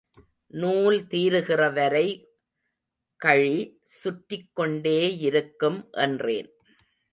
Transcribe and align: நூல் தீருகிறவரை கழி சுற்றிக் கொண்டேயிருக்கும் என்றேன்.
நூல் 0.53 0.97
தீருகிறவரை 1.11 2.07
கழி 3.21 3.55
சுற்றிக் 3.83 4.51
கொண்டேயிருக்கும் 4.59 5.79
என்றேன். 5.91 6.49